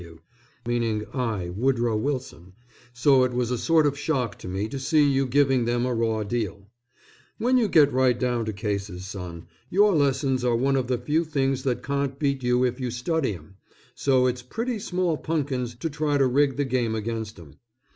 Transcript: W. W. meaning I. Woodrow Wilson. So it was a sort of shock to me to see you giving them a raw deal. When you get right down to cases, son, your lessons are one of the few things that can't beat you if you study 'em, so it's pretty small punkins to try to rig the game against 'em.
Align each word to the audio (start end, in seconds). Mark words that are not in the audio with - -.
W. 0.01 0.17
W. 0.17 0.23
meaning 0.67 1.05
I. 1.13 1.49
Woodrow 1.51 1.95
Wilson. 1.95 2.53
So 2.91 3.23
it 3.23 3.33
was 3.33 3.51
a 3.51 3.57
sort 3.59 3.85
of 3.85 3.99
shock 3.99 4.35
to 4.39 4.47
me 4.47 4.67
to 4.67 4.79
see 4.79 5.07
you 5.07 5.27
giving 5.27 5.65
them 5.65 5.85
a 5.85 5.93
raw 5.93 6.23
deal. 6.23 6.71
When 7.37 7.55
you 7.55 7.67
get 7.67 7.93
right 7.93 8.19
down 8.19 8.45
to 8.45 8.51
cases, 8.53 9.05
son, 9.05 9.45
your 9.69 9.93
lessons 9.93 10.43
are 10.43 10.55
one 10.55 10.75
of 10.75 10.87
the 10.87 10.97
few 10.97 11.23
things 11.23 11.61
that 11.65 11.83
can't 11.83 12.17
beat 12.17 12.41
you 12.41 12.63
if 12.63 12.79
you 12.79 12.89
study 12.89 13.35
'em, 13.35 13.57
so 13.93 14.25
it's 14.25 14.41
pretty 14.41 14.79
small 14.79 15.17
punkins 15.17 15.75
to 15.75 15.87
try 15.87 16.17
to 16.17 16.25
rig 16.25 16.57
the 16.57 16.65
game 16.65 16.95
against 16.95 17.37
'em. 17.39 17.59